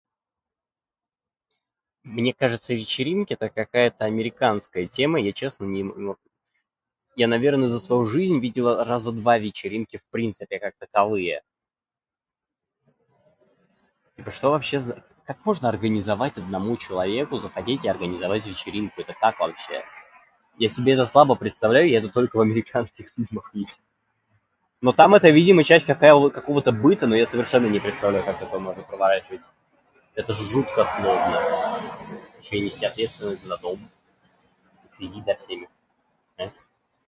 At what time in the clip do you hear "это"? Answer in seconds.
3.33-3.49, 19.01-19.13, 20.93-21.05, 21.99-22.09, 25.15-25.29, 30.15-30.33